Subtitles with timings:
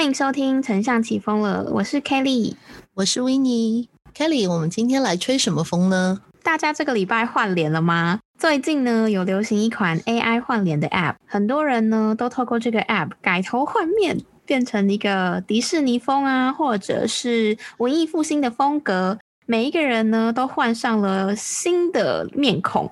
[0.00, 2.54] 欢迎收听《丞相起风了》，我是 Kelly，
[2.94, 6.22] 我是 w i n n e Kelly，我们今天来吹什么风呢？
[6.42, 8.18] 大家这个礼拜换脸了吗？
[8.38, 19.18] 最近呢，有流行一款 AI 换脸的 App，很多人呢都透过这个 App 改头换面，变成一个迪士尼风啊，或者是文艺复兴的风格。
[19.44, 22.90] 每一个人呢都换上了新的面孔，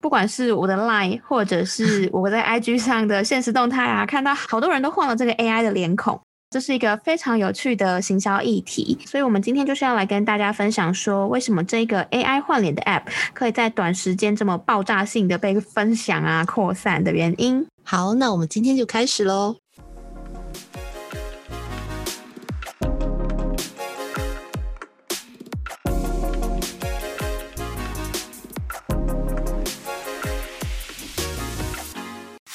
[0.00, 6.20] 不管是我的 Line，或者是我在 IG 上的现实动态啊，看到好多人都换了这个 AI 的脸孔。
[6.50, 13.02] 这是一个非常有趣的行销议题，所以我们今天就是要来跟大家分享说，为什么这个 AI 换脸的 App
[13.34, 17.66] 可以在短时间这么爆炸性的被分享啊、扩散的原因。
[17.84, 19.56] 好，那我们今天就开始喽。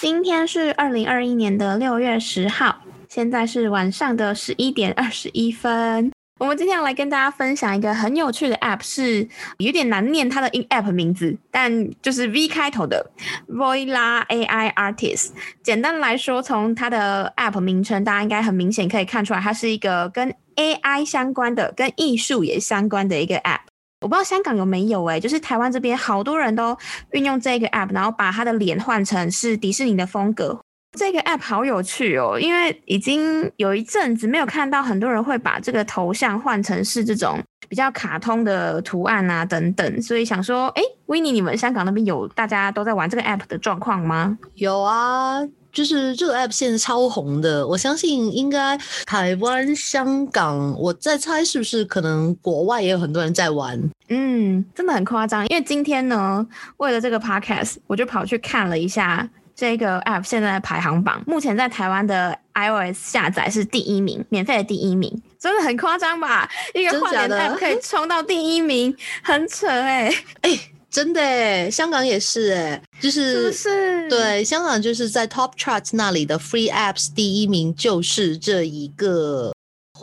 [0.02, 2.80] 今天是二零二一年的六月十号。
[3.14, 6.12] 现在是晚上的十一点二十一分。
[6.40, 13.12] 我们今天要来跟大家分享一个很有趣的 App，是有点难念它的 App 名字，但就是 V 开头的
[13.48, 15.28] Voila AI Artist。
[15.62, 23.60] 简单来说，从它的 App 名称，大家应该很明显可以看出来，它是一个跟 AI 相关的、跟艺术也相关的一个 App。
[24.02, 26.76] 我不知道香港有没有哎，就是台湾这边好多人都
[27.12, 30.60] 运用这个 App，然后把他的脸换成是迪士尼的风格。
[30.94, 44.38] 这个 app 好有趣哦，因为已经有一阵子没有看到很多人会把这个头像换成是这种比较卡通的图案啊等等，所以想说，哎，维尼，你们香港那边有大家都在玩这个 app 的状况吗？
[44.56, 45.40] 有啊，
[45.72, 48.78] 就是这个 app 现在超红的，我相信应该
[49.08, 53.82] 台湾、香港，我在猜是不是可能国外也有很多人在玩。
[54.10, 56.46] 嗯，真的很夸张，因为今天呢，
[56.78, 59.28] 为了这个 podcast，我就跑去看了一下。
[59.56, 66.50] 这个 app 现在的排行榜，目前在台湾的 iOS 下载是第一名，免费的第一名，真的很夸张吧？
[66.74, 79.53] 一个换脸 app 可以冲到第一名，很扯哎哎，真的哎，香港也是哎，就是是，对，香港就是在 Top Charts 那里的 Free Apps 第一名就是这一个。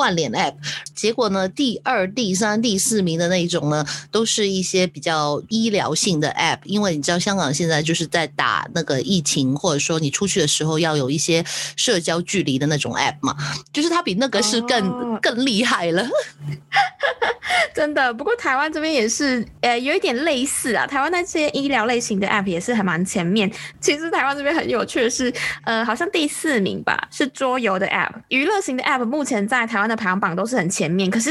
[0.00, 0.54] 换脸 App，
[0.94, 1.46] 结果呢？
[1.50, 11.44] 第二、第三、第四名的那一种呢，都是一些比较医疗性的 App，因为你知道香港现在就是在打那个疫情，或者说你出去的时候要有一些
[11.76, 13.36] 社交距离的那种 App 嘛，
[13.74, 16.08] 就是它比那个是更更厉害了。
[17.74, 20.86] 真的，不过台湾这边也是，呃，有一点类似啊。
[20.86, 23.50] 台湾那些医疗类型的 App 也是还蛮前面。
[23.80, 25.32] 其实台湾这边很有趣的是，
[25.64, 29.89] 呃，好像第四名吧，是桌游的 App，娱乐型的 App 目前在台湾。
[29.90, 31.30] 的排行榜都是很前面，可是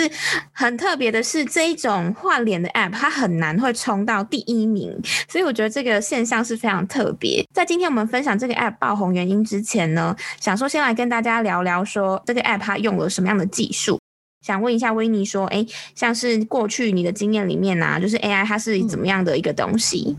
[0.52, 4.96] 很特别的是，这一种换脸的 App 它很难会冲到第一名，
[5.28, 7.44] 所以我觉得这个现象是非常特别。
[7.54, 13.98] 在今天我们分享这个 App 爆红原因之前呢，想说先来跟大家聊聊说这个 App 它用了什么样的技术。
[14.46, 15.66] 想问一下威尼说，哎，
[15.96, 20.16] 像是过去你的经验里面啊，就是 AI 它是怎么样的一个东西？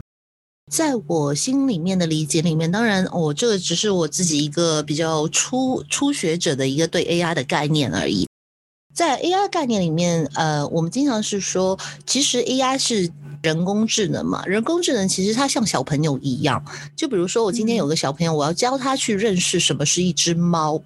[0.70, 8.28] 在我心里面的理解里面，当然我这个只是我自己一个比较初初学者的一个对 AI 的概念而已。
[8.94, 11.76] 在 AI 概念里面，呃，我们经常是说，
[12.06, 13.10] 其实 AI 是
[13.42, 14.44] 人工智能嘛。
[14.47, 16.64] 人工智能其实它像小朋友一样，
[16.94, 20.80] 就比如说我今天有个小朋友，我要教他去认识什么是一只猫。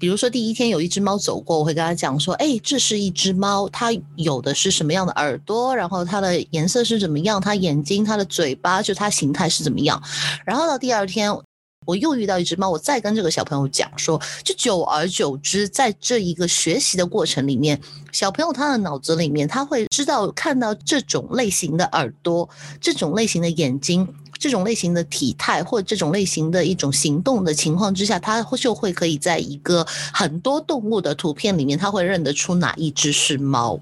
[0.00, 10.02] 比如说第一天有一只猫走过，我会跟他讲说，哎，这是一只猫，它有的是什么样的耳朵，然后它的颜色是怎么样，它眼睛、它的嘴巴，就它形态是怎么样。
[10.44, 11.30] 然后到第二天。
[11.86, 17.80] 我又遇到一只猫，我再跟这个小朋友讲说，就久而久之，在这一个学习的过程里面，
[18.12, 22.48] 小朋友他的脑子里面，他会知道看到这种类型的耳朵，
[22.82, 24.06] 这种类型的眼睛。
[24.40, 33.78] 这种类型的体态或者这种类型的一种行动的情况之下，它就会可以在一个很多动物的图片里面，它会认得出哪一只是猫。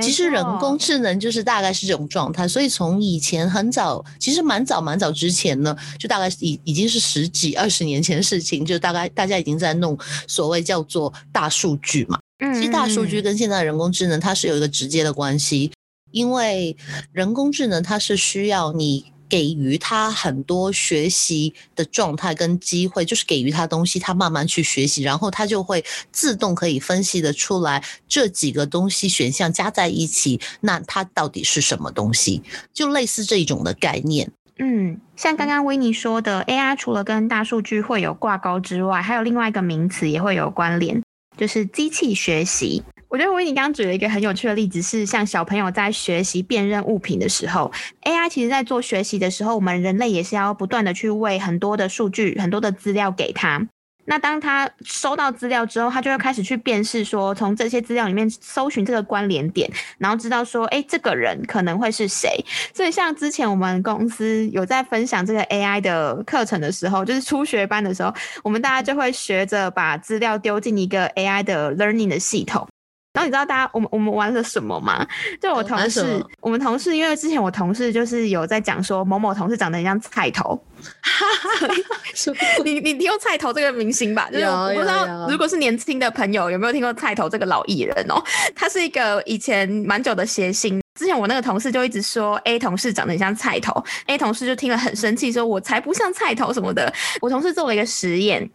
[0.00, 12.18] 其实人工智能就是大概是这种状态，所以从以前很早，其实蛮早蛮早之前呢，就大概已已经是十几二十年前的事情，就大概大家已经在弄所谓叫做大数据嘛。
[12.54, 15.70] 其实大数据跟现在人工智能它是有一个直接的关系，
[16.12, 16.74] 因为
[17.12, 19.12] 人工智能它是需要你。
[19.32, 32.42] 给予他很多学习的状态跟机会，就是给予他东西，他慢慢去学习，然后他就会自动可以分析的出来这几个东西选项加在一起，那它到底是什么东西？
[32.74, 34.30] 就类似这一种的概念。
[34.58, 41.02] 嗯，像刚刚维尼说的，AI 除了跟大数据会有挂钩之外，还有另外一个名词也会有关联，
[41.38, 42.82] 就是机器学习。
[43.12, 47.70] 我觉得维尼刚刚举了一个很有趣的例子，是像小朋友在学习辨认物品的时候
[48.04, 53.68] ，AI 其实在做学习的时候，我们人类也是要不断的去喂很多的数据、很多的资料给他。
[54.06, 62.42] 那当他收到资料之后，他就会开始去辨识，说从这些资料里面搜寻这个关联点，然后知道说，哎，这个人可能会是谁。
[62.72, 68.10] 所以像之前我们公司有在分享这个 AI 的课程的时候，就是初学班的时候，
[68.42, 72.66] 我们大家就会学着把资料丢进一个 AI 的 learning 的系统。
[73.12, 75.06] 然后你知道大家我们我们玩了什么吗？
[75.40, 80.58] 就我同事，我们同事，因为之前我同事就是有在讲说某某同事长得很像菜头，
[82.64, 84.30] 你 你听过菜头这个明星吧？
[84.32, 88.14] 就是我不知道如果是年轻的朋友有没有听过菜头这个老艺人哦？
[88.56, 90.80] 他是一个以前蛮久的谐星。
[90.98, 96.92] 之前我那个同事就一直说 A 同事长得很像菜头，A 同事就听了很生气，说我才不像菜头什么的。
[97.20, 98.50] 我同事做了一个实验。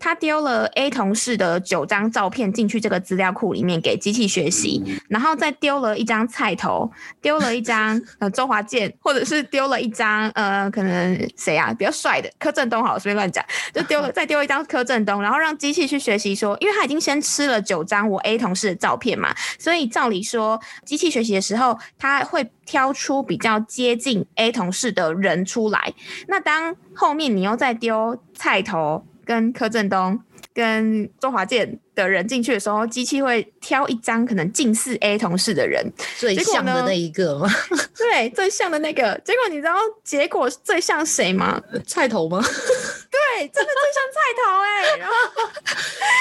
[0.00, 13.44] 他丢了 A 同事的九张照片进去这个资料库里面给机器学习，然后再丢了一张菜头，丢了一张 呃周华健，或者是丢了一张呃可能谁啊比较帅的柯震东，好随便乱讲，
[13.74, 25.92] 就丢了 再丢一张柯震东，然后让机器去学习说，因为他已经先吃了九张我 A 同事的照片嘛，所以照理说机器学习的时候，他会挑出比较接近 A 同事的人出来。
[26.26, 29.04] 那当后面你又再丢菜头。
[29.30, 30.18] 跟柯震东、
[30.52, 35.88] 跟周华健的人进去的时候，机器会挑一张可能近似 A 同事的人，
[36.18, 37.48] 最像的那一个吗？
[37.96, 39.16] 对，最像的那个。
[39.24, 41.62] 结果你知道结果最像谁吗？
[41.86, 42.42] 菜头吗？
[42.42, 44.96] 对，真的最像菜头哎。
[44.96, 45.14] 然后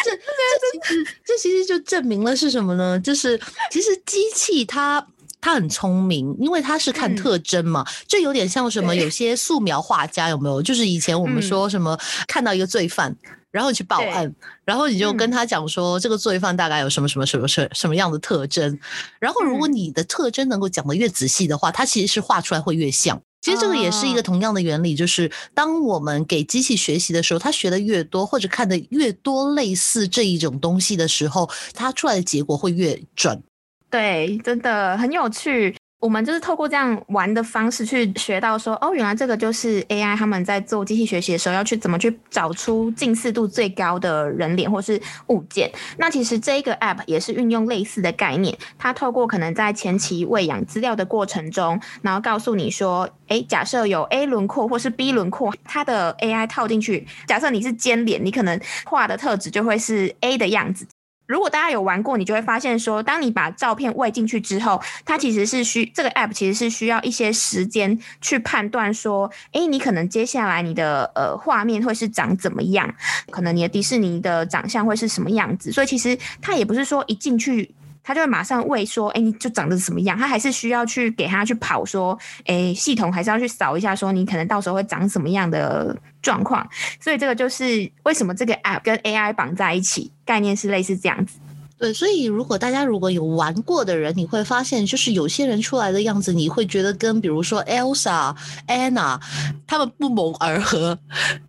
[0.06, 3.00] 这这其实这其实就证明了是什么呢？
[3.00, 3.41] 就是
[3.71, 5.07] 其实机器它。
[5.41, 8.95] 他很聪明，因为他是看特征嘛，这有点像什么？
[8.95, 10.62] 有些素描画家有没有？
[10.62, 11.97] 就是以前我们说什么
[12.27, 13.15] 看到一个罪犯，
[13.51, 14.33] 然后你去报案，
[14.65, 18.77] 然后你就跟他讲说这个罪犯大概有什么什么什么什什么样的特征，
[19.19, 23.21] 然后如果你的特征能够讲得越仔细的话，他其实是画出来会越像。
[23.42, 33.42] 其实这个也是一个同样的原理，就是当我们给机器学习的时候，它学的越多或者看的越多类似这一种东西的时候，它出来的结果会越准。
[33.89, 35.75] 对，真的很有趣。
[36.00, 45.69] 我们就是透过这样玩的方式去学到说，哦，原来这个就是 AI 他们在做机器学习的时候要去怎么去找出近似度最高的人脸或是物件。
[45.97, 60.88] 那其实这一个 App 也是运用类似的概念，它透过可能在前期喂养资料的过程中，然后告诉你说，哎，假设有 A 轮廓或是 B 轮廓，它的 AI 套进去，假设你是尖脸，你可能画的特质就会是 A 的样子。
[61.30, 72.92] 如果大家有玩过，你就会发现说，当你把照片喂进去之后，它其实是需这个 app 其实是需要一些时间去判断说，诶，你可能接下来你的呃画面会是长怎么样，
[73.30, 77.70] 可能你的迪士尼的长相会是什么样子，所以其实它也不是说一进去。
[78.09, 80.17] 他就会马上问说，哎，你就长得什么样？
[80.17, 82.17] 他还是需要去给他去跑说，
[82.47, 86.67] 哎，系统还是要去扫一下，说你可能到时候会长什么样的状况。
[87.00, 91.38] 所以这个就是为什么这个 app 跟 AI 绑在一起，概念是类似这样子。
[91.80, 98.36] 对，所以如果大家如果有玩过的人，你会发现，就是有些人出来的样子，你会觉得跟比如说 Elsa、
[98.68, 99.18] Anna
[99.66, 101.00] 他们不谋而合，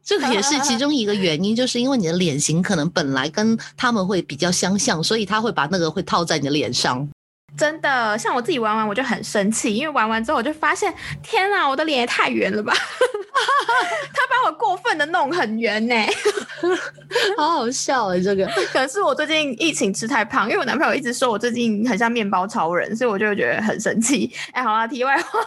[0.05, 7.09] 这个也是其中一个原因，就是因为你的脸型可能本来跟他们会比较相像，所以他会把那个会套在你的脸上。
[7.57, 10.93] 真的，像我自己玩完我就很生气，因为玩完之后我就发现，
[11.23, 12.73] 天啊，我的脸也太圆了吧！
[14.13, 15.95] 他把我过分的弄很圆呢，
[17.37, 18.15] 好好笑啊！
[18.23, 24.33] 这个可能是我最近疫情吃太胖，因为我男朋友一直说我最近很像面包超人，所以我就觉得很生气。
[24.53, 25.41] 哎，好啊，题外话，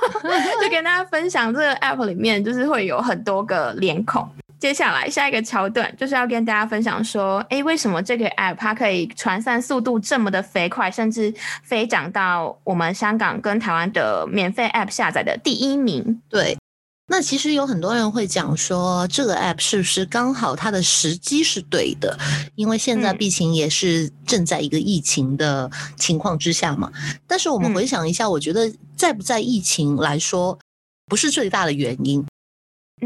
[0.62, 4.27] 就跟大家分享这个 app 里面就是会有很多个脸孔。
[4.63, 16.22] 接下来下一个桥段就是要跟大家分享说，哎，为什么这个 app 它可以传散速度这么的飞快，甚至飞涨到我们香港跟台湾的免费 app 下载的第一名？
[16.29, 16.58] 对，
[17.08, 22.17] 那其实有很多人会讲说，这个 app 是不是刚好它的时机是对的？
[22.55, 26.89] 因为现在疫情也是正在一个疫情的情况之下嘛。
[27.27, 30.58] 但是我们回想一下，我觉得在不在疫情来说，
[31.08, 32.25] 不是最大的原因。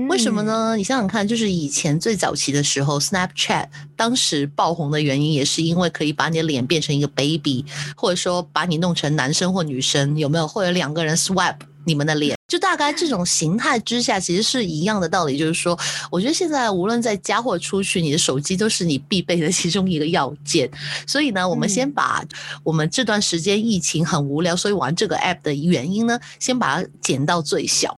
[0.06, 0.76] 为什么呢？
[0.76, 10.48] 你想想看，就是以前最早期的时候，Snapchat 当时爆红的原因，也是因为可以把你的脸变成一个 baby，或者说把你弄成男生或女生，有没有？
[10.48, 15.38] 或者两个人 swipe 你们的脸，就大概这种形态之下，其实是一样的道理。
[15.38, 15.78] 就是说，
[16.12, 20.70] 我觉得现在无论在家或出去，你的手机都是你必备的其中一个要件。
[21.08, 22.24] 所以呢，我们先把
[22.64, 27.96] 我们这段时间疫情很无聊，所以玩这个 app 的原因呢，先把它减到最小。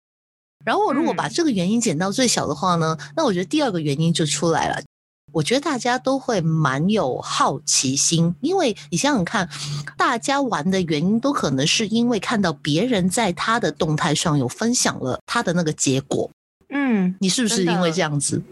[0.64, 4.82] 然后，如果把这个原因减到最小的话呢，那我觉得第二个原因就出来了。
[5.30, 9.48] 我觉得大家都会蛮有好奇心，因为你想想看，
[9.96, 16.30] 大家玩的原因都可能是因为看到别人在他的动态上有分享了他的那个结果。
[16.70, 18.42] 嗯，你是不是因为这样子？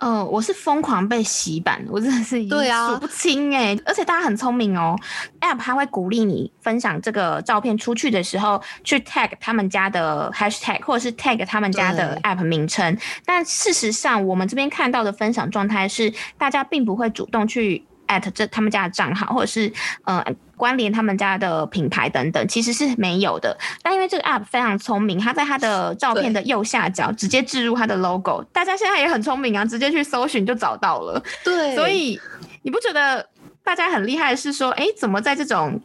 [0.00, 4.96] 呃，我是疯狂被洗版，我真的是对啊数不清哎、而且大家很聪明哦
[5.40, 12.96] ，App 它会鼓励你分享这个照片出去的时候，去 tag 他们家的 hashtag 或者是 tag 他们家的 App 名称。
[13.26, 19.72] 但事实上，我们这边看到的分享状态是，大家并不会主动去 at 这他们家的账号，或者是
[20.04, 20.22] 呃
[20.56, 23.56] 关联他们家的品牌等等，其实是没有的。
[23.82, 31.22] 但因为这个 app 非常聪明，它在它的照片的右下角直接置入它的 logo，大家现在也很聪明啊，直接去搜寻就找到了。
[31.44, 32.20] 对所以
[32.62, 33.26] 你不觉得
[33.62, 35.80] 大家很厉害是说，哎，怎么在这种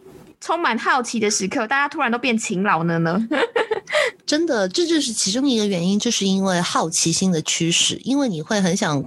[0.46, 3.28] 充满好奇的时刻，大家突然都变勤劳了呢？
[4.28, 9.04] 真的，这就是其中一个原因，就是因为好奇心的驱使，因为你会很想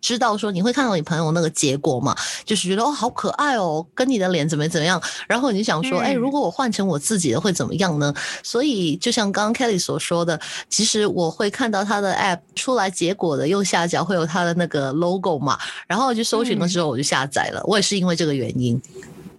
[0.00, 8.14] 知道说，你会看到你朋友那个结果嘛，就是觉得哦好可爱哦，跟你的脸怎么怎么样， 然后你就想说，哎、嗯如果我换成我自己的会怎么样呢？
[8.44, 15.58] 所以就像刚刚 Kelly 所说的，其实我会看到他的 App 出来结果的右下角会有他的那个 logo 嘛，
[15.88, 18.80] 然后就搜寻了之后我就下载了，我也是因为这个原因。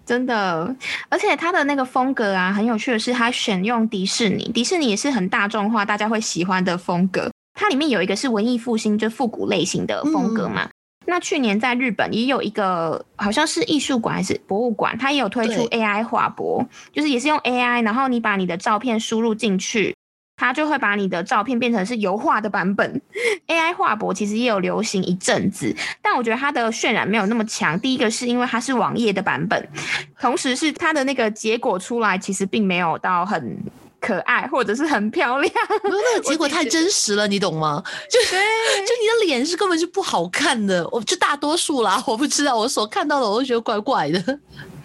[0.09, 0.75] 真的，
[1.07, 7.29] 而且它的那个风格啊，很有趣的是，它选用迪士尼，迪士尼也是很大众化，大家会喜欢的风格。
[7.53, 10.67] 它里面有一个是文艺复兴，就复古类型的风格嘛。
[11.05, 19.95] 那去年在日本也有一个，好像是艺术馆还是博物馆，它也有推出 AI 画博，就是也是用 AI，然后你把你的照片输入进去，
[20.39, 23.01] 它就会把你的照片变成是油画的版本。
[23.47, 27.77] AI 画博其实也有流行一阵子，但我觉得它的渲染没有那么强。
[27.79, 29.67] 第一个是因为它是网页的版本，
[30.19, 33.57] 同时是它的那个结果出来其实并没有到很
[33.99, 35.53] 可爱或者是很漂亮。
[35.83, 37.83] 因为那个结果太真实了，你懂吗？
[38.09, 44.39] 就就你的脸是根本就不好看的，我就大多数啦，我不知道，我所看到的我都觉得怪怪的。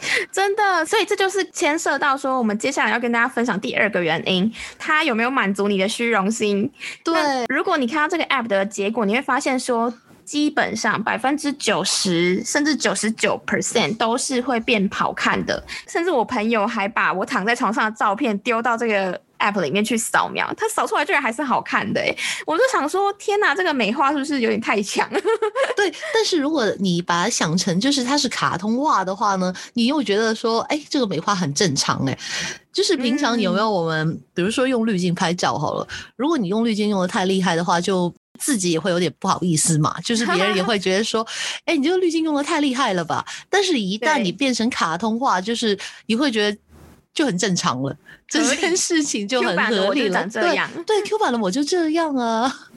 [0.33, 6.71] 真的，所以这就是牵涉到说，我们接下来要跟大家分享第二个原因，它有没有满足你的虚荣心？
[7.03, 7.15] 对
[7.49, 9.93] 如果你看到这个 app 的结果，你会发现说，
[10.25, 15.63] 基本上百分之九十甚至九十九 percent 都是会变好看的。
[15.87, 22.17] 甚至我朋友还把我躺在床上的照片丢到这个 app 里面去扫描，它扫出来居然还是好看的、欸。
[22.47, 25.09] 我就想说，天哪，这个美化是不是有点太强？
[25.77, 32.19] 对，但是如果你把它想成就是它是卡通画的话呢，你又觉得说，哎，这个美化很正常哎。
[32.73, 35.87] 就是平常有没有我们，比如说用滤镜拍照好了，
[36.17, 41.25] 如果你用滤镜用的太厉害的话，就自己也会有点不好意思嘛，就是别人也会觉得说，
[41.67, 43.25] 哎，你这个滤镜用的太厉害了吧？
[43.49, 46.59] 但是，一旦你变成卡通画，就是你会觉得
[47.15, 47.97] 就很正常了，
[48.43, 50.09] 这件事情就 Q 很版的我就合理了。
[50.09, 52.69] 对长这样对，Q 版的我就这样啊。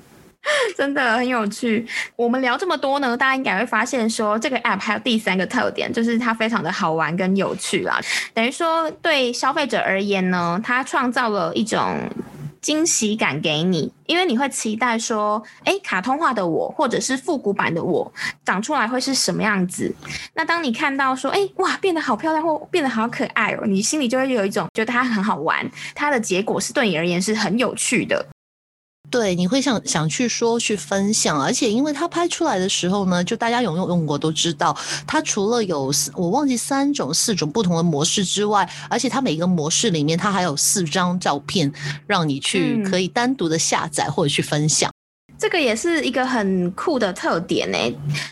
[0.77, 1.86] 真的很有趣。
[2.16, 8.00] 我们聊这么多呢，大家应该会发现说，这个 app 还有第三个特点，就是它非常的好玩跟有趣啦。
[8.34, 11.98] 等于说，对消费者而言呢，它创造了一种。
[12.60, 18.12] 惊喜感给你，因为你会期待说，哎，卡通化的我，或者是复古版的我，
[18.44, 19.96] 长出来会是什么样子？
[20.34, 28.25] 那当你看到说，哎，哇，变得好漂亮或变得好可爱哦，你心里就会有一种觉得它很好玩，它的结果是对你而言是很有趣的。
[29.10, 41.72] 对，你会想想去说去分享，而且因为它拍出来的时候呢，就大家有用用过都知道，它除了有四我忘记三种四种不同的模式之外，而且它每一个模式里面它还有四张照片，
[42.06, 44.92] 让你去嗯可以单独的下载或者去分享。
[45.39, 47.77] 这个也是一个很酷的特点呢、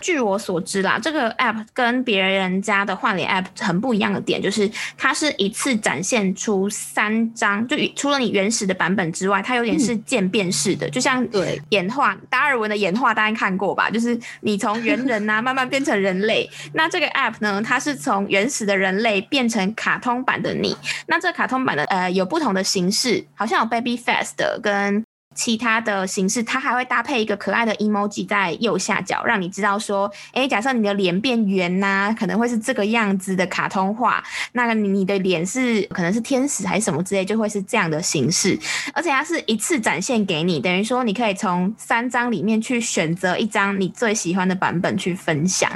[0.01, 13.89] 据我所知啦，这个 app 跟别人家的换脸 app 很不一样的点，就是它是一次展现出三张，就除了你原始的版本之外，它有点是渐变式的，就像对演化达尔文的演化，大家看过吧？
[13.89, 16.49] 就是你从猿人呐、慢慢变成人类。
[16.73, 20.75] 那这个 app 呢，它是从原始的人类变成卡通版的你。
[21.07, 25.03] 那这卡通版的呃有不同的形式，好像有 baby face 的跟。
[25.35, 34.23] 其他的形式，它还会搭配一个可爱的 emoji 在右下角，让你知道说，诶，假设你的脸变圆呐、可能会是这个样子的卡通画，
[34.53, 38.57] 那你的脸是可能是天使还是什么之类，就会是这样的形式。
[38.93, 45.69] 而且它是一次展现给你，等于说你可以从三张里面去选择一张你最喜欢的版本去分享。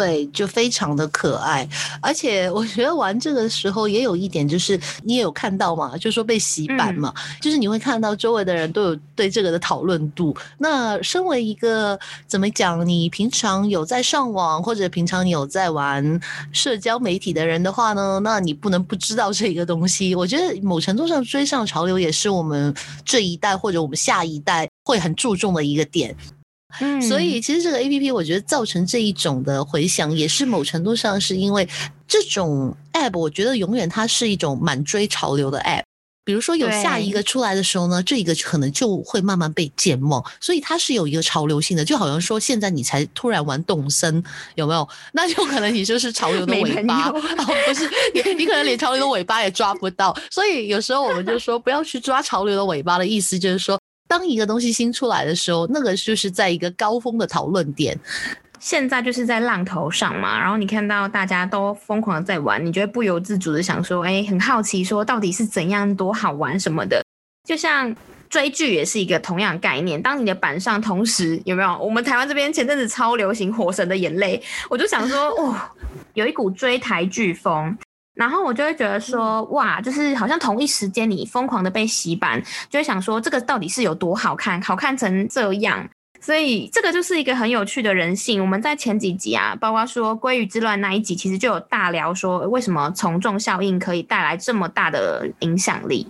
[0.00, 1.68] 对，就非常的可爱，
[2.00, 10.34] 而且我觉得玩这个的时候也有一点，就是你也有看到嘛，就说被洗版嘛，就是你会看到周围的人都有对这个的讨论度。
[10.56, 16.18] 那身为一个怎么讲，你平常有在上网或者平常你有在玩
[16.50, 20.14] 社交媒体的人的话呢，那你不能不知道这个东西。
[20.14, 26.16] 我觉得某程度上追上潮流也是我们这一代或者我们下一代会很注重的一个点。
[26.78, 31.68] 嗯所以其实这个 A P P 我觉得造成这一种的回响，也是某程度上是因为
[32.06, 35.82] 这种 App，我觉得永远它是一种满追潮流的 App。
[36.22, 44.22] 比如说有下一个出来的时候呢，这一个可能就会慢慢被健忘，所以它是有一个潮流性的，就好像说现在你才突然玩动森，
[44.54, 44.86] 有没有？
[45.12, 47.12] 那就可能你就是潮流的尾巴哦，
[47.66, 50.16] 不是你，你可能连潮流的尾巴也抓不到。
[50.30, 57.96] 所以有时候我们就说不要去抓潮流的尾巴的意思，就是说当一个东西新出来的时候，那个就是在一个高峰的讨论点。
[58.58, 67.00] 现在就是在浪头上嘛，然后你看到大家都疯狂的在玩，你就会不由自主的想说，哎，很好奇，说到底是怎样多好玩什么的。
[67.48, 67.94] 就像
[68.28, 71.78] 追剧也是一个同样概念，当你的板上同时有没有？
[71.78, 75.54] 我们台湾这边前阵子超流行《火神的眼泪》，我就想说，哦，
[76.14, 77.78] 有一股追台剧风，
[78.20, 85.88] 然后我就会觉得说，哇，就是好像同一时间你疯狂的被洗版，就会想说，这个到底是有多好看，好看成这样。
[86.20, 88.38] 所以这个就是一个很有趣的人性。
[88.42, 96.06] 我们在前几集啊，包括说鲑鱼之乱那一集，其实就有大聊说，为什么从众效应可以带来这么大的影响力。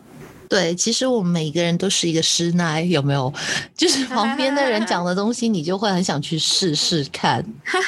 [0.49, 3.33] 对，其实我们每个人都是一个师奶，有没有？
[3.77, 7.45] 就是旁边的人讲的东西，你就会很想去试试看。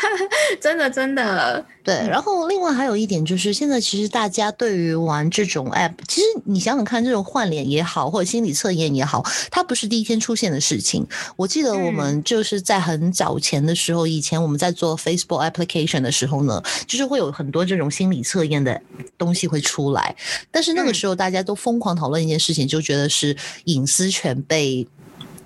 [0.62, 1.67] 真的，真的。
[1.85, 11.05] 对，然后另外还有一点就是，现在其实大家对于玩这种 app，其实你想想看，这种换脸也好，或者心理测验也好，它不是第一天出现的事情。
[11.37, 18.81] 我记得我们就是在很早前的时候，以前我们在做 Facebook application 的时候呢，就是会有很多这种心理测验的
[19.19, 20.15] 东西会出来，
[20.51, 24.87] 但是那个时候大家都疯狂讨论一件事情，就觉得是隐私权被。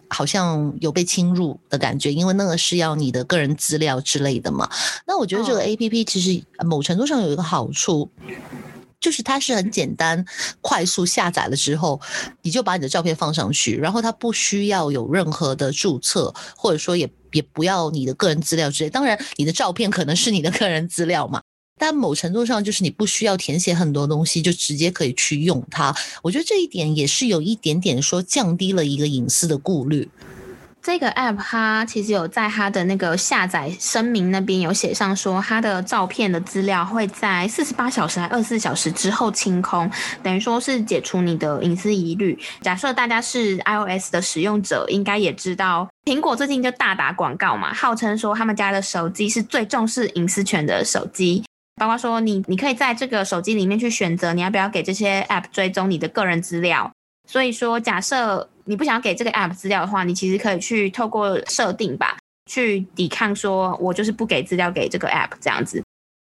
[0.08, 4.68] 好像有被侵入的感觉，因为那个是要你的个人资料之类的嘛。
[5.06, 8.10] 那我觉得这个 A P P 其实某程度上有一个好处，
[9.00, 10.24] 就是它是很简单、
[10.60, 12.00] 快速下载了之后，
[12.42, 18.90] 你就把你的照片放上去，然后它不需要有任何的注册，或者说也也不要你的个人资料之类。
[18.90, 21.42] 当然，你的照片可能是你的个人资料嘛。
[21.78, 25.94] 但某程度上，就是你不需要填写很多东西，就直接可以去用它。
[26.22, 30.08] 我觉得这一点也是有一点点说降低了一个隐私的顾虑。
[30.82, 39.90] 这个 app 它其实有在它的那个下载声明那边有写上说，它的照片的资料会在四十八小时还二十四小时之后清空，
[40.22, 42.38] 等于说是解除你的隐私疑虑。
[42.62, 51.42] 假设大家是 iOS 的使用者，应该也知道，苹果最近就大打广告嘛，号称说他们家的手机是最重视隐私权的手机。
[51.76, 56.90] 包括说你，你可以在这个手机里面去选择你要不要给这些 App 追踪你的个人资料。
[57.28, 62.16] 所以说，假设你不想要给这个 App 资料的话，你其实可以去透过设定吧，
[62.50, 65.82] 去抵抗说我就是不给资料给这个 App 这样子。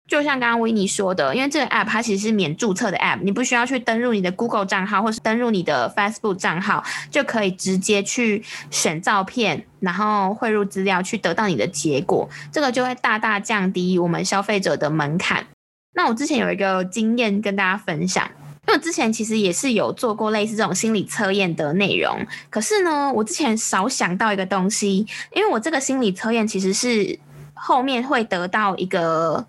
[0.10, 15.45] 就像刚刚维尼说的，因为这个 app 它其实是免注册的 app，你不需要去登录你的 Google 账号或是登录你的 Facebook 账号，就可以直接去选照片，然后汇入资料去得到你的结果，这个就会大大降低我们消费者的门槛。
[15.93, 18.28] 那我之前有一个经验跟大家分享，
[18.67, 27.19] 因为我之前其实也是有做过类似这种心理测验的内容，可是呢，我之前少想到一个东西，因为我这个心理测验其实是
[27.54, 29.45] 后面会得到一个。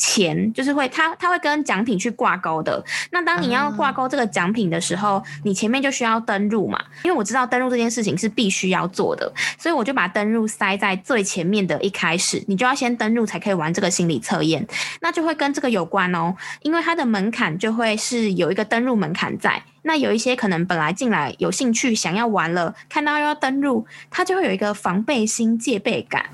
[0.00, 2.82] 钱就是会，它它会跟奖品去挂钩的。
[3.12, 6.82] 那当你要挂钩这个奖品的时候，你前面就需要登录嘛。
[7.04, 12.42] 因为我知道登录这件事情是必须要做的，所以我就把登录塞在最前面的一开始。
[12.48, 14.66] 你就要先登录才可以玩这个心理测验，
[15.02, 16.34] 那就会跟这个有关哦。
[16.62, 19.62] 因为它的门槛就会是有一个登录门槛在。
[19.82, 26.26] 那有一些可能本来进来有兴趣想要玩了，看到要登录，他就会有一个防备心、戒备感，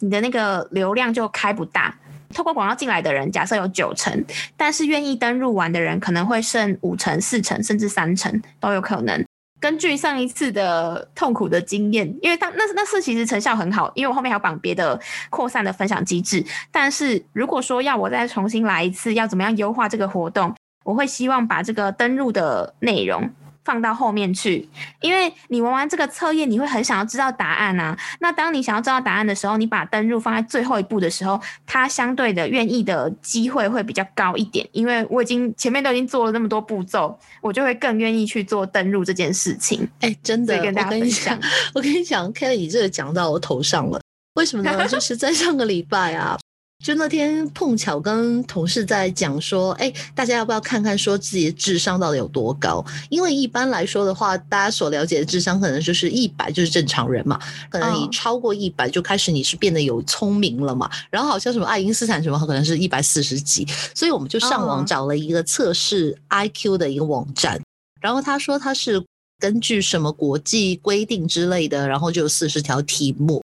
[0.00, 1.94] 你的那个流量就开不大。
[2.34, 4.24] 透过广告进来的人，假设有九成，
[4.56, 9.24] 但是愿意登录玩的人可能会剩五成、四成，甚至三成都有可能。
[9.60, 16.42] 根据上一次的痛苦的经验，因为当那那次其实成效很好，因为我后面还有绑别的扩散的分享机制。
[16.72, 23.28] 但是如果说要我再重新来一次，要怎么样优化这个活动，我会希望把这个登录的内容。
[23.64, 24.68] 放到后面去，
[25.00, 27.96] 因为你玩完这个测验，你会很想要知道答案啊。
[28.20, 34.66] 那当你想要知道答案的时候，你把登录放在最后一步的时候，它相对的愿意的机会会比较高一点。
[34.72, 39.88] 因为我已经前面都已经做了那么多步骤，我就会更愿意去做登录这件事情。
[40.00, 41.38] 哎，真的，我跟你讲，
[41.74, 44.00] 我跟你讲，Kelly 这个讲到我头上了。
[44.34, 44.84] 为什么呢？
[44.88, 46.38] 就是在上个礼拜啊。
[46.82, 52.82] 就那天碰巧跟同事在讲说，哎，大家要不要看看说自己的智商到底有多高？
[53.10, 57.38] 因为一般来说的话，大家所了解的智商可能就是一百就是正常人嘛，
[57.68, 60.90] 可能你超过一百就开始你是变得有聪明了嘛。
[61.10, 67.60] 然后好像什么爱因斯坦什么可能是一百四十几，所以我们就上网找了一个测试 IQ 的一个网站，
[68.00, 69.04] 然后他说他是
[69.38, 73.42] 根据什么国际规定之类的，然后就有四十条题目。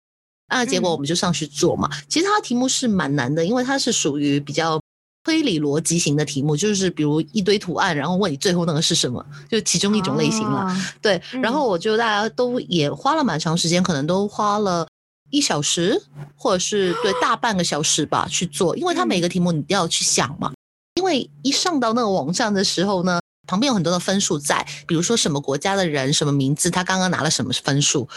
[0.51, 1.89] 那结果我们就上去做嘛。
[2.07, 4.79] 其实它的题目是蛮难的，因为它是属于比较
[5.23, 10.65] 推理逻辑型的题目，就是比如一堆图案，然后问你最后那个是什么，就其中一种类型了。
[10.65, 14.87] 哦对，嗯然后我就大家都也花了蛮长时间，可能都花了
[15.29, 16.01] 一小时，
[16.35, 20.51] 或者是对大半个小时吧去做，因为它嗯每个题目你都要去想嘛。
[20.95, 23.20] 因为一上到那个网站的时候呢，
[23.51, 28.07] 旁边有很多的分数在，比如说什么国家的人、什么名字，他刚刚拿了什么分数，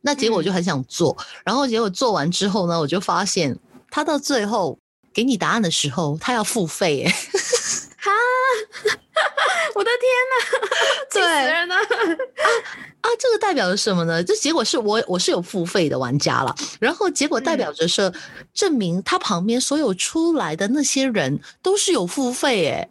[0.00, 3.56] 那结果我就很想做，然后结果做完之后呢，我就发现
[3.88, 4.76] 他到最后
[5.14, 7.08] 给你答案的时候，他要付费、欸，
[8.02, 8.10] 哈，
[9.76, 10.34] 我的天哪，
[11.08, 11.76] 气死对人了！
[13.02, 14.24] 啊，这个代表着什么呢？
[14.24, 18.12] 这结果是我我是有付费的玩家了，然后结果代表着是
[18.52, 22.88] 证明他旁边所有出来的那些人都是有付费诶，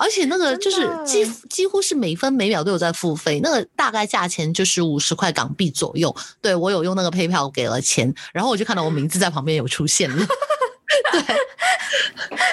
[0.00, 6.14] 而且那个就是几乎几乎是每分每秒都有在付费，那个大概价钱就是五十块港币左右。
[6.40, 10.16] 对我有用那个 PayPal 给了钱，然后我就看到我名字在旁边有出现了。
[11.12, 11.22] 对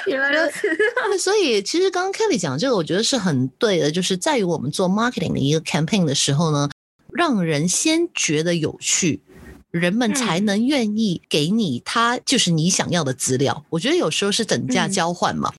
[0.12, 6.68] 原来如此，所以其实刚刚 Kelly 讲这个，我觉得是很对的，就是在于我们做 marketing 的一个 campaign 的时候呢，
[7.12, 9.22] 让人先觉得有趣。
[9.70, 13.64] 人们才嗯能愿意给你他就是你想要的资料。
[13.68, 15.52] 我觉得有时候是等价嗯交换嘛。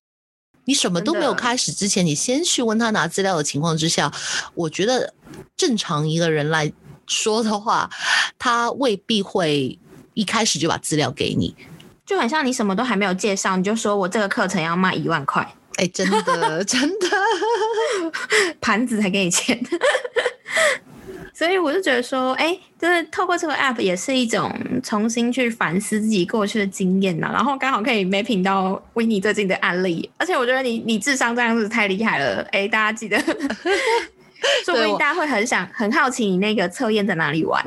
[0.70, 4.14] 你什么都没有开始之前，你先去问他拿资料的情况之下，
[4.54, 5.12] 我觉得
[5.58, 6.72] 正常一个人来
[7.08, 7.90] 说的话，
[8.38, 9.80] 他未必会
[10.14, 11.56] 一开始就把资料给你。
[12.06, 17.08] 就很像你什么都还没有介绍，你就说我这个课程要卖一万块，哎，真的， 真的。
[18.62, 19.60] 盘子才给你钱。
[21.40, 33.18] 所以我就觉得说，哎、就是透过这个 app 也是一种重新去反思自己过去的经验呐、然后刚好可以没品到维尼最近的案例，而且我觉得你你智商这样子太厉害了，哎、大家记得，
[34.66, 37.64] 说不定大家会很想很好奇你那个测验在哪里玩。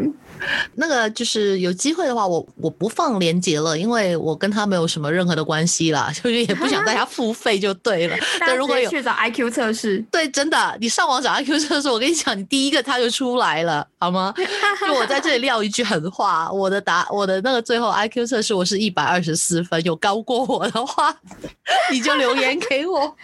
[0.75, 8.17] 那个就是有机会的话，我我不放链接了，因为我跟他没有什么任何的关系啦， 就是也不想大家付费就对了。
[8.41, 14.35] 大对，家如果有去找 IQ 测试，对，真的，你上网找 IQ 测试，我跟你讲，你第一个他就出来了，好吗？
[14.85, 21.15] 就我在这里撂一句狠话，我的答我的那个最后 IQ 测试我是一百二十四分，有高过我的话，
[21.93, 23.15] 你就留言给我。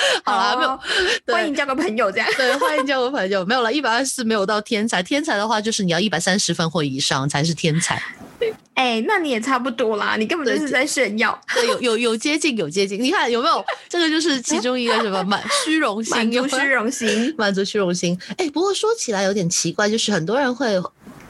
[0.24, 0.80] 好啦，没有哦，
[1.26, 2.28] 欢迎交个朋友这样。
[2.36, 3.44] 对，欢迎交个朋友。
[3.44, 8.02] 没有了，一百二十四没有到天才，天才的话就是你要一百三十分或以上才是天才。
[8.74, 12.98] 哎、那你也差不多啦，你根本就是在炫耀，对，有有有接近，有接近。
[12.98, 13.62] 你看有没有？
[13.90, 17.34] 这个就是其中一个 什么满虚荣心，满足虚荣心。
[17.36, 18.18] 满足虚荣心。
[18.38, 20.80] 哎，不过说起来有点奇怪，就是很多人会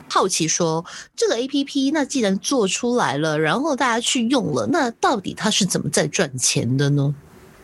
[0.08, 0.84] 好奇说，
[1.16, 7.12] 这个 A P P 那既然做出来了，然后大家去用了，那到底它是怎么在赚钱的呢？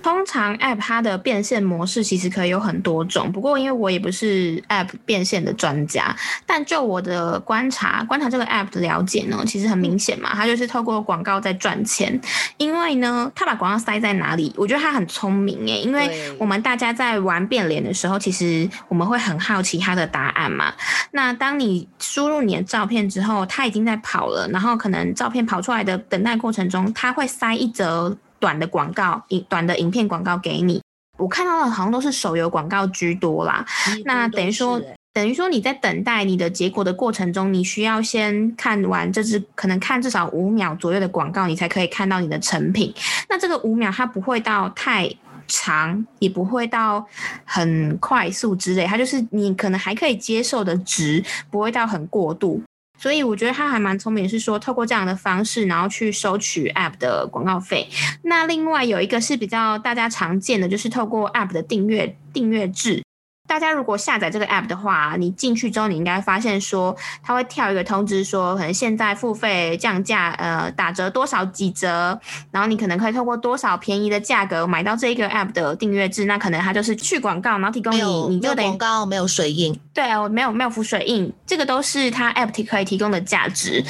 [0.06, 6.14] 通常 App 它的变现模式其实可以有很多种，不过因为我也不是 App 变现的专家，
[6.46, 12.20] 但就我的观察，观察这个 App 的了解呢，其实很明显嘛，它就是透过广告在赚钱。
[12.56, 20.72] 因为呢，它把广告塞在哪里，我觉得它很聪明诶，因为我们大家在玩变脸的时候，其实我们会很好奇它的答案嘛。
[21.10, 30.82] 那当你输入你的照片之后，它已经在跑了，然后可能照片跑出来的等待过程中，它会塞一则短的广告、影短的影片广告给你。
[31.18, 33.64] 我看到的好像都是手游广告居多啦。
[34.04, 34.80] 那等于说，
[35.14, 42.92] 等于说你在等待你的结果的过程中，你需要先看完这支可能看至少五秒左右的广告，你才可以看到你的成品。
[43.30, 45.10] 那这个五秒它不会到太
[45.48, 47.02] 长，也不会到
[47.46, 52.62] 很快速之类，它就是你可能还可以接受的值，不会到很过度。
[52.98, 57.88] 所以我觉得他还蛮聪明，是说透过这样的方式，然后去收取 App 的广告费。
[58.22, 63.02] 那另外有一个是比较大家常见的，就是透过 App 的订阅订阅制。
[63.46, 72.18] 大家如果下载这个 app 的话，你进去之后，你应该发现说，它会跳一个通知说，可能现在付费降价，呃，打折多少几折，
[72.50, 83.84] 然后你可能可以透过多少便宜的价格买到这个 app 的订阅制，那可能它就是去广告，然后提供你，你就等于广告，没有水印，对哦，没有没有浮水印，这个都是它 app 可以提供的价值。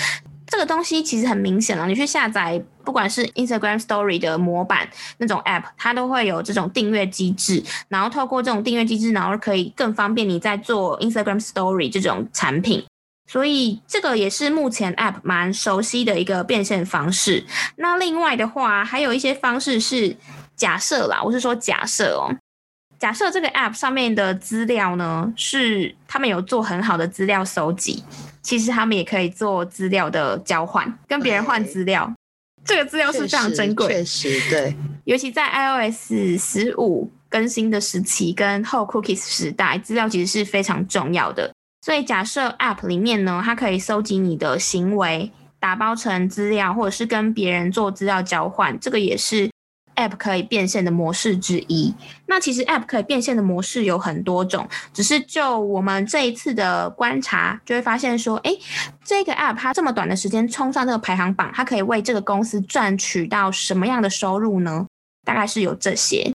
[0.46, 12.84] 这个东西其实很明显了，你去下载，不管是 Instagram Story 的模板那种 app，它都会有这种订阅机制，然后透过这种订阅机制，然后可以更方便你在做 Instagram Story 这种产品。
[13.28, 17.44] 所以这个也是目前 App 蛮熟悉的一个变现方式。
[17.74, 20.16] 那另外的话，还有一些方式是
[20.54, 22.30] 假设啦，我是说假设哦。
[22.98, 28.02] 假设这个 App 上面的资料呢，是他们有做很好的资料搜集，
[28.46, 32.08] 其实他们也可以做资料的交换，跟别人换资料。
[32.64, 34.76] 这个资料是非常珍贵，确实对。
[35.02, 41.52] 尤其在 iOS 十五更新的时期跟后 Cookies 时代，资料其实是非常重要的。
[41.84, 49.50] 所以假设 App 里面呢，它可以收集你的行为，打包成资料，或者是跟别人做资料交换，这个也是
[49.96, 51.92] App 可以变现的模式之一。
[52.26, 58.52] 那其实 App 可以变现的模式有很多种，只是就我们这一次的观察，就会发现说，哎，
[59.04, 64.86] 这个 App 它这么短的时间冲上这个排行榜，它可以为这个公司赚取到什么样的收入呢？
[65.24, 66.32] 大概是有这些。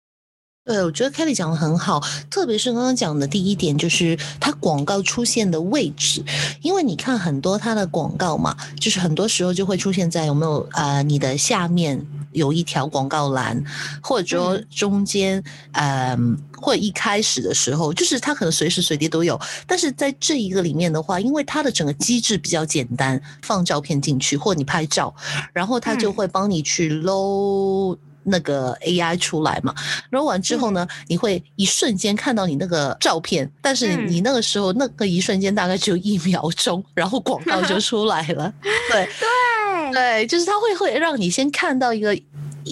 [0.67, 6.25] 对，我觉得 Kelly 讲的很好，特别是刚刚讲的第一点，就是它广告出现的位置，
[6.61, 13.63] 因为你看很多它的广告嘛，就是很多时候就会出现在有没有呃你的下面有一条广告栏，
[14.03, 25.15] 或者说中间，嗯，或者一开始的时候，就是它可能随时随地都有，但是在这一个里面的话，因为它的整个机制比较简单，放照片进去或你拍照，
[25.53, 27.97] 然后它就会帮你去搂。
[28.27, 29.75] 那个 AI 出来嘛，
[30.11, 38.53] 揉完之后呢，你会一瞬间看到你那个照片，但是你那个时候那个一瞬间大概只有一秒钟， 然后广告就 出来了。
[38.91, 42.17] 对对对，就是它会会让你先看到一个。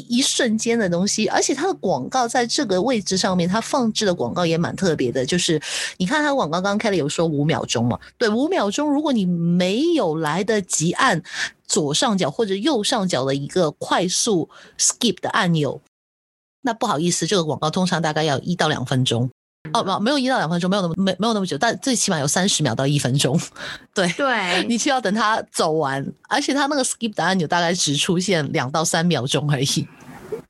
[0.01, 5.25] 一瞬间的东西，而且它的广告在这个位置上面，它放置的广告也蛮特别的。
[5.25, 5.61] 就是
[5.97, 7.99] 你看它广告，刚开了有说五秒钟嘛？
[8.19, 11.23] 对，五秒钟，如果你没有来得及按
[11.67, 15.81] 左上角或者右上角的一个快速 skip 的按钮，
[16.63, 19.31] 那不好意思，这个广告通常大概要一到两分钟。
[19.73, 23.41] 哦，没没有一到两分钟，没有那么没没有那么久，但最起码有三十秒到一分钟。
[23.93, 29.89] 对对，你就要等它走完，而且它那个 skip 的按钮大概只出现两到三秒钟而已。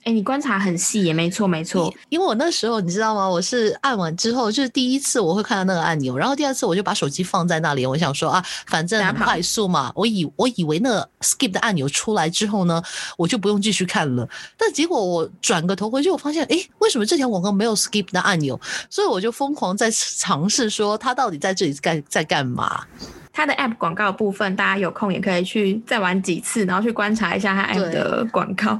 [0.04, 1.92] 哎，你观察很细，也没错没错。
[2.10, 3.28] 因为我那时候你知道吗？
[3.28, 9.90] 我是按完之后，就是第一次我会看到那个按钮，然后第二次我就把手机放在那里，我想说啊，反正很快速嘛。
[9.94, 12.82] 我以我以为那个 skip 的按钮出来之后呢，
[13.16, 14.28] 我就不用继续看了。
[14.58, 18.60] 但结果我转个头回去，我发现，哎，为什么这条广告没有 skip 的按钮？
[18.90, 22.84] 所以我就疯狂在尝试说，它到底在这里干在干嘛？
[23.32, 28.78] 它的 app 广告部分，大家有空也可以去再玩几次，然后去观察一下它 app 的广告。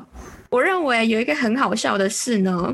[0.54, 2.72] 我认为有一个很好笑的事呢，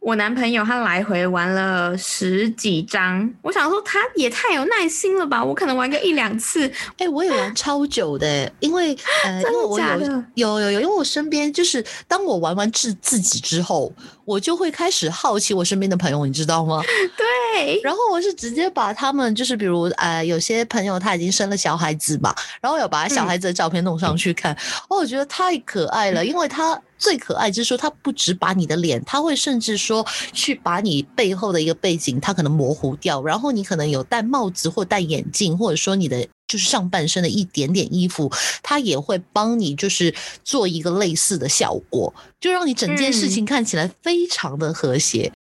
[0.00, 10.00] 我男朋友他来回玩了十几张，我想说他也太有耐心了吧，我可能玩个一两次，哎，我也玩超久的，因为呃， 因为我有
[10.34, 13.92] 有有有，因为我身边就是当我玩完自自己之后。
[14.24, 16.80] 我就会开始好奇我身边的朋友，你知道吗？
[17.18, 17.80] 对。
[17.82, 24.54] 然后我是直接把他们，就是比如呃，有些朋友他已经生了小孩子嘛，然后有把小孩子的照片弄上去看，
[24.88, 36.26] 哦，我觉得太可爱了，因为他最可爱就是说他不只把你的脸，他会甚至说去把你背后的一个背景，他可能模糊掉，然后你可能有戴帽子或戴眼镜，或者说你的。
[36.48, 38.30] 就是上半身的一点点衣服，
[38.62, 45.32] 它也会帮你，就是做一个类似的效果，就让你整件事情看起来非常的和谐。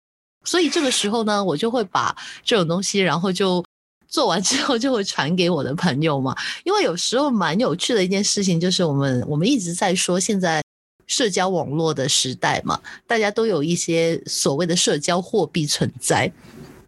[0.45, 3.62] 所以这个时候呢，我就会把这种东西，然后就
[4.08, 6.34] 做完之后就会传给我的朋友嘛。
[6.63, 10.63] 因为有时候蛮有趣的一件事情，就是我们我们一直在说现在
[11.07, 16.31] 社交网络的时代嘛，大家都有一些所谓的社交货币存在。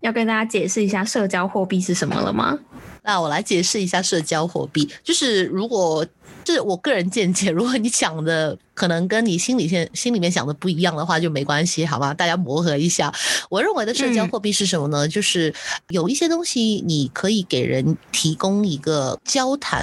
[0.02, 2.60] 要跟大家解释一下社交货币是什么了吗？
[3.04, 6.06] 那我来解释一下社交货币，就是如果
[6.46, 12.14] 是我个人见解，如果你想的可能跟你心里现心里面想的不一样的话，就没关系，好吧？
[12.14, 13.14] 大家磨合一下。
[13.50, 15.08] 我认为的社交货币是什么呢？
[15.08, 15.54] 就是
[15.90, 19.83] 有一些东西你可以给人提供一个交谈，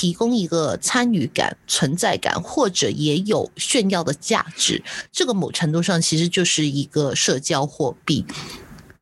[0.00, 4.82] 提供一个参与感、存在感，或者也有炫耀的价值。
[5.12, 8.24] 这个某程度上其实就是一个社交货币。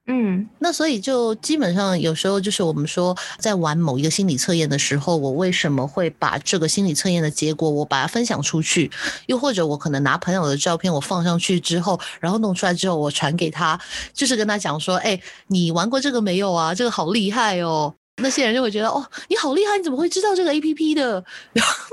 [0.08, 8.90] 嗯，那所以就基本上有时候就是我们说在玩某一个心理测验的时候，我为什么会把这个心理测验的结果我把它分享出去？
[9.26, 13.80] 又或者我可能拿朋友的照片我放上去之后，然后弄出来之后我传给他，
[14.12, 16.74] 就是跟他讲说，哎，你玩过这个没有啊？
[16.74, 17.94] 这个好厉害哦。
[18.18, 21.24] 那些人就会觉得哦，你好厉害，你怎么会知道这个 A P P 的？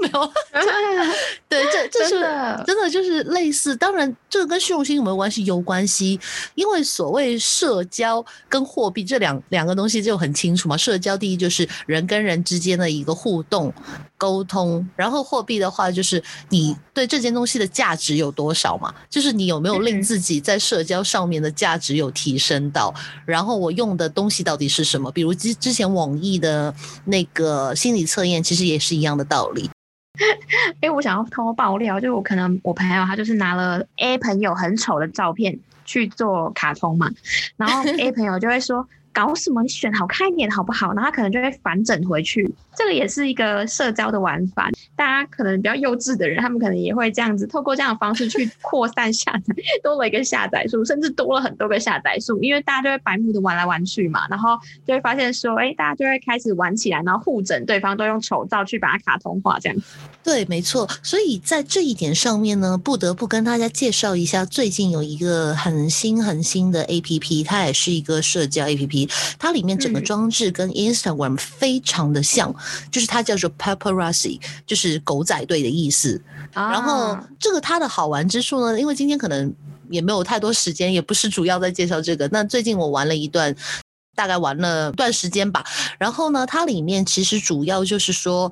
[0.02, 0.32] 没有，
[1.48, 2.20] 对，这这是
[2.66, 3.76] 真的就是类似。
[3.76, 5.46] 当然，这个跟虚荣心有没有关系？
[5.46, 6.20] 有关系，
[6.56, 10.76] 因为所谓社交跟货币这两两个东西就很清楚嘛。
[10.76, 13.72] 社交第一就是人跟人之间的一个互动
[14.18, 18.94] 沟通，然后货币的话就是你对这件东西的价值有多少嘛？
[19.10, 22.94] 就是你有没有令自己在社交上面的价值有提升到？
[23.26, 25.12] 然后我用的东西到底是什么？
[25.12, 26.15] 比如之之前网。
[26.18, 26.74] 意的
[27.06, 29.70] 那个心理测验其实也是一样的道理。
[30.80, 37.12] 哎，我想要偷爆料，就我可能我朋友他就是拿了 A 朋友很丑的照片去做卡通嘛，
[37.58, 39.64] 然后 A 朋友就会说：“搞什么？
[39.64, 40.94] 你选好看一点好不好？
[40.94, 42.54] 然后他可能就会反整回去。
[42.78, 44.70] 这个也是一个社交的玩法。
[44.98, 59.78] 大家可能比较幼稚的人，他们可能也会这样子，透过这样的方式去扩散下载，多了一个下载数，甚至多了很多个下载数，因为大家就会白目的玩来玩去嘛，然后就会发现说，哎，大家就会开始玩起来，然后互整对方都用丑照去把它卡通化，这样。
[60.22, 60.86] 对，没错。
[61.02, 69.05] 所以在这一点上面呢，不得不跟大家介绍一下，最近有一个很新很新的 A P P，它也是一个社交 A P P，
[69.38, 72.54] 它里面整个装置跟 Instagram 非常的像，
[72.92, 76.22] 就是它叫做 Paparazzi，就是狗仔队的意思。
[76.54, 79.54] 然后这个它的好玩之处呢，因为今天可能
[79.90, 82.28] 也没有太多时间，也不是主要在介绍这个。
[82.32, 83.56] 那最近我玩了一段。
[84.18, 85.62] 大概玩了段时间吧，
[86.00, 88.50] 然后呢，它里面其实主要就是说，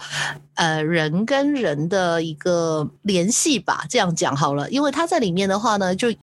[0.56, 4.70] 呃，人跟人的一个联系吧，这样讲好了。
[4.70, 6.14] 因为它在里面的话呢，就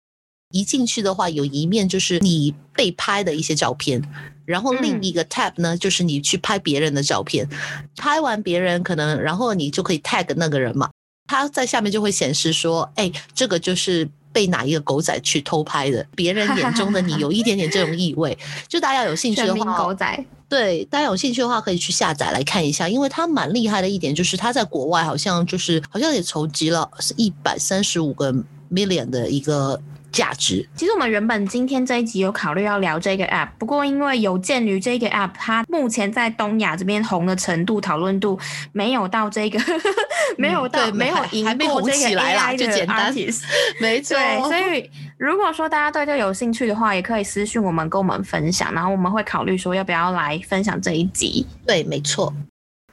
[0.50, 4.02] 一进去的话，有一面就是你被拍的一些照片，
[4.44, 7.48] 然后另一个 tab 呢，就是你去拍别人的照片，
[7.96, 10.90] 拍完别人可能，然后你就可以 tag 那个人嘛，
[11.26, 14.08] 他在下面就会显示说，哎，这个就是。
[14.32, 16.06] 被哪一个狗仔去偷拍的？
[16.14, 28.32] 别人眼中的你有一点点这种意味， 就大家有兴趣的话，狗仔对大家有兴趣的话可以去下载来看一下，因为它蛮厉害的一点就是它在国外好像就是好像也筹集了是一百三十五个
[28.70, 29.82] million 的一个。
[30.12, 30.66] 价值。
[30.74, 38.38] 其实我们原本今天这一集有考虑要聊这个 app，不过因为有鉴于这个 app 它目前在东亚这边红的程度、讨论度
[38.72, 39.58] 没有到这个，
[40.36, 43.42] 没有到没有赢过这个 AI 的 artist，
[43.80, 44.16] 没错。
[44.16, 51.46] 对，所以如果说大家对这有兴趣的话，也可以私信我们，跟我们分享，然后我们会考虑说要不要来分享这一集。
[51.66, 52.32] 对，没错。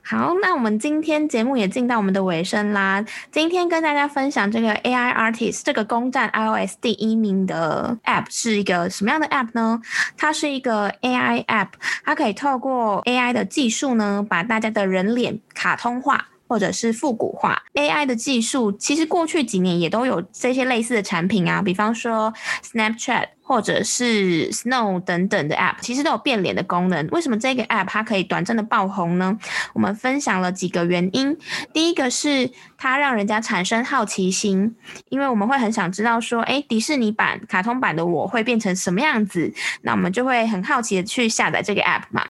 [0.10, 3.04] 好，那我们今天节目也进到我们的尾声啦。
[3.30, 9.82] 今天跟大家分享这个 AI Artist 这个攻占 iOS 第一名的 App 是一个什么样的 App 呢？
[10.16, 11.72] 它是一个 AI App，
[12.06, 16.28] 它可以透过 AI 的技术呢，把大家的人脸卡通化。
[16.48, 22.34] 或者是复古化 AI 的技术，其实过去几年也都有这些类似的产品啊，比方说
[22.64, 27.08] Snapchat 或者是 Snow 等等的 App，其实都有变脸的功能。
[27.08, 29.38] 为什么这个 App 它可以短暂的爆红呢？
[29.74, 31.38] 我们分享了几个原因。
[31.74, 34.76] 第一个是它让人家产生好奇心，
[35.10, 42.26] 因为我们会很想知道说，哎，迪士尼版、卡通版的我会变成什么样子，那我们就会很好奇的去下载这个 App 嘛。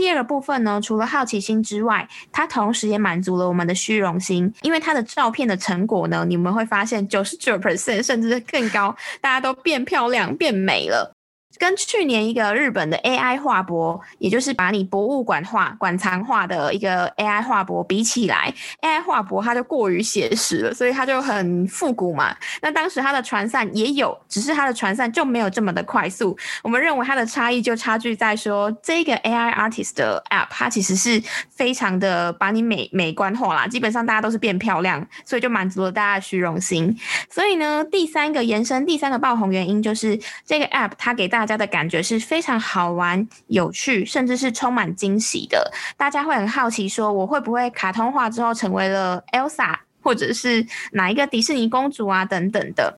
[0.00, 11.14] 第二个部分呢，除了好奇心之外，它同时也满足了我们的虚荣心，因为它的照片的成果呢，你们会发现九十九 percent 甚至更高，大家都变漂亮、变美了。
[11.60, 22.34] 跟去年一个日本的 AI 画博，也就是把你博物馆画馆藏画的一个 AI 画博比起来，AI 画博它就过于写实了，所以它就很复古嘛。
[22.62, 26.34] 那当时它的传散也有，只是它的传散就没有这么的快速。
[26.62, 36.98] 我们认为它的差异就差距在说，这个 AI artist 的 app 它其实是非常的把你美美观化啦，基本上大家都是变漂亮，所以就满足了大家的虚荣心。
[37.28, 41.49] 所以呢，第三个延伸，第三个爆红原因就是这个 app 它给大家。
[41.50, 45.70] 家的感觉是非常好玩、有趣，甚至是充满惊喜的。
[45.96, 52.96] 大家会很好奇，说我会不会卡通化之后成为了 Elsa，或者是哪一个迪士尼公主啊等等的。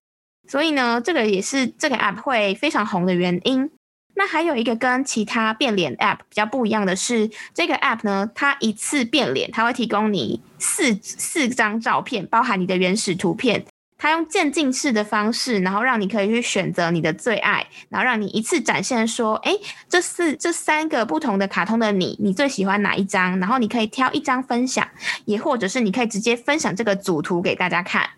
[0.49, 3.71] 所以呢，这个也是这个 App 会非常红的原因。
[4.15, 13.65] 那还有一个跟其他变脸 App 比较不一样的是，这个 App 呢，它一次变脸，它会提供你四四张照片，包含你的原始图片。
[14.03, 19.53] 它用渐进式的方式，然后让你可以去选择你的最爱，然后让你一次展现说，哎，
[19.89, 23.39] 这四这三个不同的卡通的你，你最喜欢哪一张？
[23.39, 24.85] 然后你可以挑一张分享，
[25.27, 28.11] 也或者是你可以直接分享这个组图给大家看。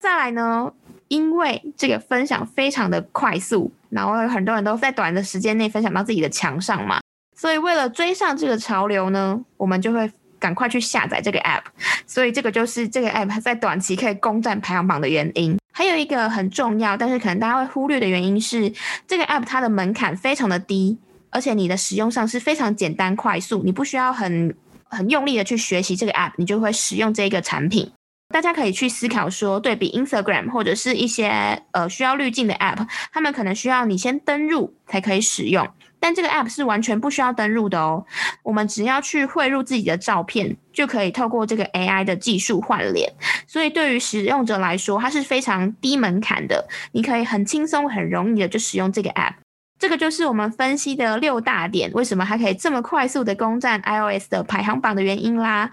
[0.00, 0.70] 再来呢，
[1.08, 7.00] 因为这个分享非常的快速，然后很多人都在短的时间内分享到自己的墙上嘛，
[7.38, 10.12] 所以为了追上这个潮流呢，我们就会。
[10.40, 11.62] 赶快去下载这个 app，
[12.06, 15.56] 所以这个就是这个 app 在短期可以攻占排行榜的原因。
[15.70, 18.72] 还有一个很重要，但是可能大家会忽略的原因是，
[19.06, 20.98] 这个 app 它的门槛非常的低，
[21.30, 24.54] 而且你的使用上是非常简单快速，你不需要很
[24.88, 27.92] 很用力的去学习这个 app，你就会使用这个产品。
[28.32, 35.68] 大家可以去思考说，对比 Instagram 或者是一些呃需要滤镜的 app，他们可能需要你先登入才可以使用。
[36.00, 38.04] 但这个 app 是完全不需要登录的哦，
[38.42, 43.12] 我们只要去汇入自己的照片，就可以透过这个 AI 的技术换脸。
[43.46, 49.34] 所以对于使用者来说，它是非常低门槛的，你可以很轻松、很容易的就使用这个 app。
[49.78, 55.70] 这个就是我们分析的六大点，为什么它可以这么快速的攻占 iOS 的排行榜的原因啦。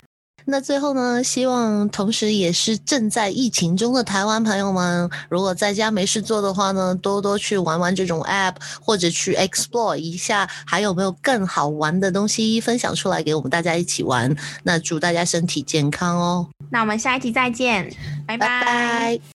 [0.49, 14.33] 那最后呢，希望同时也是正在疫情中的台湾朋友们，如果在家没事做的话呢，多多去玩玩这种 App，或者去 explore 一下，还有没有更好玩的东西分享出来给我们大家一起玩。
[14.63, 16.47] 那祝大家身体健康哦！
[16.69, 17.93] 那我们下一集再见，
[18.25, 19.36] 拜拜拜。